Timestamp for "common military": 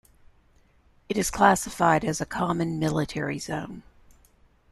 2.25-3.37